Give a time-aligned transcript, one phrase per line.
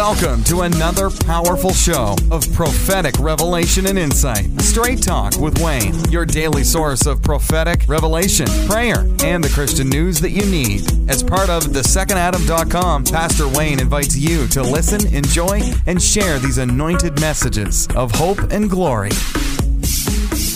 [0.00, 4.48] Welcome to another powerful show of prophetic revelation and insight.
[4.62, 10.18] Straight Talk with Wayne, your daily source of prophetic revelation, prayer, and the Christian news
[10.20, 10.90] that you need.
[11.10, 16.56] As part of the thesecondadam.com, Pastor Wayne invites you to listen, enjoy, and share these
[16.56, 19.10] anointed messages of hope and glory.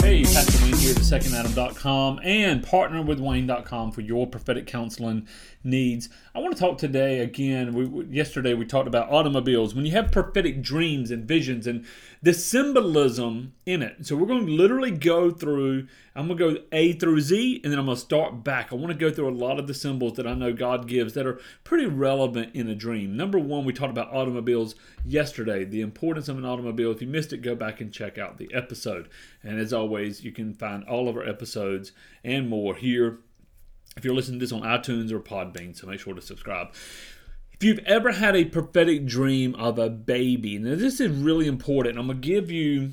[0.00, 1.86] Hey, Pastor Wayne here at
[2.24, 5.26] and partnerwithwayne.com for your prophetic counseling
[5.62, 6.10] needs.
[6.34, 7.72] I want to talk today again.
[7.72, 9.74] We, yesterday we talked about automobiles.
[9.74, 11.86] When you have prophetic dreams and visions and
[12.24, 14.06] the symbolism in it.
[14.06, 17.70] So we're going to literally go through, I'm going to go A through Z and
[17.70, 18.72] then I'm going to start back.
[18.72, 21.12] I want to go through a lot of the symbols that I know God gives
[21.12, 23.14] that are pretty relevant in a dream.
[23.14, 24.74] Number one, we talked about automobiles
[25.04, 26.90] yesterday, the importance of an automobile.
[26.90, 29.10] If you missed it, go back and check out the episode.
[29.42, 31.92] And as always, you can find all of our episodes
[32.24, 33.20] and more here
[33.96, 36.68] if you're listening to this on iTunes or Podbean, so make sure to subscribe.
[37.52, 41.98] If you've ever had a prophetic dream of a baby, now this is really important.
[41.98, 42.90] I'm going to give you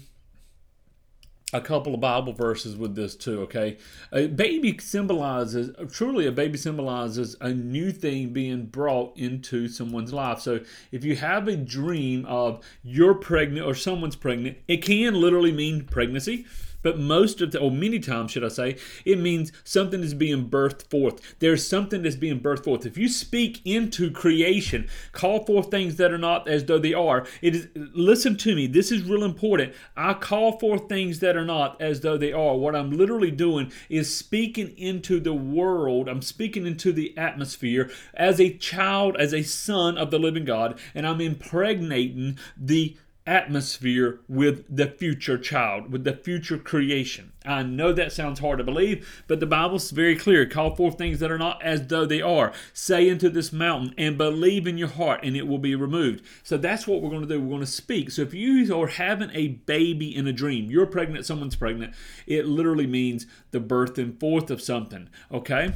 [1.53, 3.78] a couple of Bible verses with this too, okay?
[4.13, 10.39] A baby symbolizes, truly, a baby symbolizes a new thing being brought into someone's life.
[10.39, 15.52] So if you have a dream of you're pregnant or someone's pregnant, it can literally
[15.52, 16.45] mean pregnancy.
[16.82, 20.50] But most of the, or many times, should I say, it means something is being
[20.50, 21.36] birthed forth.
[21.40, 22.86] There's something that's being birthed forth.
[22.86, 27.26] If you speak into creation, call forth things that are not as though they are.
[27.42, 27.68] It is.
[27.76, 28.68] Listen to me.
[28.68, 29.74] This is real important.
[29.96, 32.56] I call forth things that are not as though they are.
[32.56, 36.08] What I'm literally doing is speaking into the world.
[36.08, 40.80] I'm speaking into the atmosphere as a child, as a son of the living God,
[40.96, 47.31] and I'm impregnating the atmosphere with the future child, with the future creation.
[47.45, 50.45] I know that sounds hard to believe, but the Bible's very clear.
[50.45, 52.52] Call forth things that are not as though they are.
[52.73, 56.25] Say into this mountain and believe in your heart, and it will be removed.
[56.44, 57.39] So that's what we're going to do.
[57.39, 58.11] We're going to speak.
[58.11, 61.94] So if you are having a baby in a dream, you're pregnant, someone's pregnant,
[62.25, 65.09] it literally means the birth and forth of something.
[65.31, 65.73] Okay?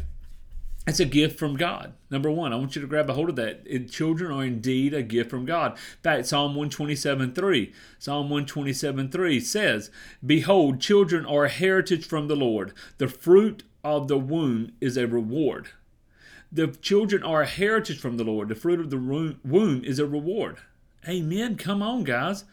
[0.87, 1.93] It's a gift from God.
[2.11, 3.89] Number one, I want you to grab a hold of that.
[3.89, 5.71] children are indeed a gift from God.
[5.71, 7.73] In fact, Psalm 127 3.
[7.97, 9.89] Psalm 127 3 says,
[10.23, 12.71] Behold, children are a heritage from the Lord.
[12.99, 15.69] The fruit of the womb is a reward.
[16.51, 18.49] The children are a heritage from the Lord.
[18.49, 18.97] The fruit of the
[19.43, 20.57] womb is a reward.
[21.07, 21.57] Amen.
[21.57, 22.45] Come on, guys.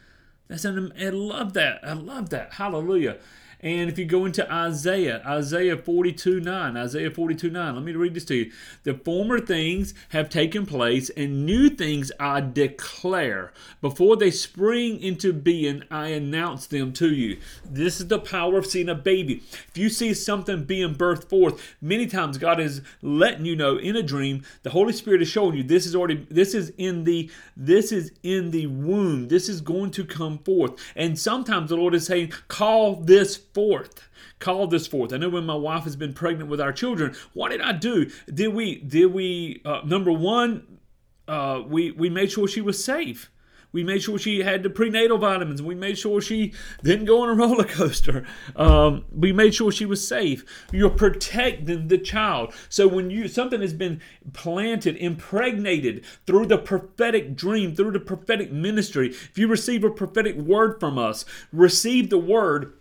[0.47, 1.79] That's an, I love that.
[1.83, 2.53] I love that.
[2.53, 3.17] Hallelujah.
[3.63, 8.13] And if you go into Isaiah, Isaiah 42 9, Isaiah 42 9, let me read
[8.13, 8.51] this to you.
[8.83, 13.53] The former things have taken place, and new things I declare.
[13.81, 17.39] Before they spring into being, I announce them to you.
[17.63, 19.41] This is the power of seeing a baby.
[19.69, 23.95] If you see something being birthed forth, many times God is letting you know in
[23.95, 27.31] a dream, the Holy Spirit is showing you this is already this is in the
[27.55, 29.29] this is in the womb.
[29.29, 30.73] This is going to come forth.
[30.97, 34.09] And sometimes the Lord is saying, call this forth
[34.39, 35.13] called this forth.
[35.13, 38.09] I know when my wife has been pregnant with our children, what did I do?
[38.33, 40.79] Did we did we uh, number one
[41.27, 43.29] uh, we we made sure she was safe.
[43.71, 45.59] We made sure she had the prenatal vitamins.
[45.59, 46.53] We made sure she
[46.83, 48.23] didn't go on a roller coaster.
[48.55, 50.45] Um, we made sure she was safe.
[50.71, 52.53] You're protecting the child.
[52.69, 53.99] So when you something has been
[54.31, 60.35] planted, impregnated through the prophetic dream, through the prophetic ministry, if you receive a prophetic
[60.37, 62.73] word from us, receive the word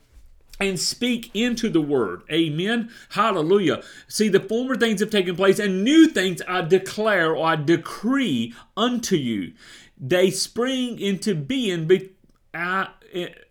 [0.62, 2.23] and speak into the word.
[2.31, 2.91] Amen.
[3.11, 3.83] Hallelujah.
[4.09, 8.55] See, the former things have taken place, and new things I declare or I decree
[8.77, 9.53] unto you
[10.03, 12.11] they spring into being be,
[12.54, 12.88] I,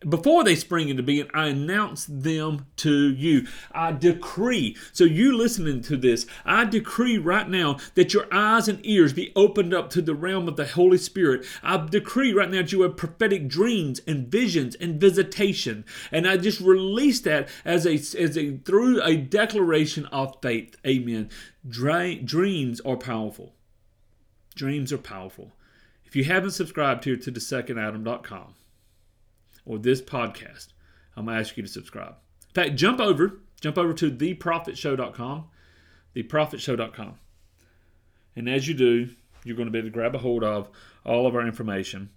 [0.07, 3.47] before they spring into being, I announce them to you.
[3.72, 4.78] I decree.
[4.91, 9.31] So, you listening to this, I decree right now that your eyes and ears be
[9.35, 11.45] opened up to the realm of the Holy Spirit.
[11.63, 15.83] I decree right now that you have prophetic dreams and visions and visitation.
[16.12, 20.75] And I just release that as a, as a through a declaration of faith.
[20.85, 21.29] Amen.
[21.68, 23.53] dreams are powerful.
[24.53, 25.53] Dreams are powerful.
[26.06, 28.56] If you haven't subscribed here to thesecondadam.com
[29.71, 30.68] or this podcast,
[31.15, 32.15] I'm going to ask you to subscribe.
[32.50, 35.45] In fact, jump over, jump over to theprophetShow.com,
[36.13, 37.13] theprophetShow.com.
[38.35, 39.09] And as you do,
[39.45, 40.69] you're going to be able to grab a hold of
[41.06, 42.09] all of our information,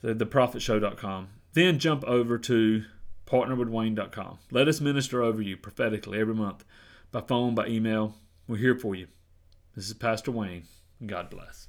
[0.00, 1.28] the, theprophetShow.com.
[1.52, 2.84] Then jump over to
[3.26, 4.38] partnerwithwayne.com.
[4.50, 6.64] Let us minister over you prophetically every month
[7.12, 8.14] by phone, by email.
[8.48, 9.08] We're here for you.
[9.74, 10.64] This is Pastor Wayne.
[11.04, 11.68] God bless.